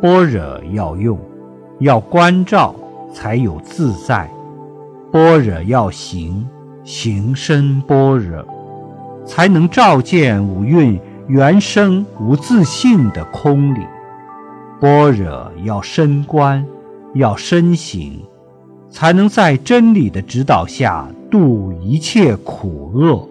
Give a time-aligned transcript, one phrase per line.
[0.00, 0.42] 般若
[0.72, 1.18] 要用，
[1.80, 2.74] 要关照
[3.12, 4.26] 才有自在；
[5.12, 6.48] 般若要行，
[6.84, 8.42] 行深般若，
[9.26, 13.80] 才能照见五蕴原生无自性的空理；
[14.80, 16.64] 般若要深观，
[17.14, 18.22] 要深行，
[18.90, 23.29] 才能在真理的指导下度一切苦厄。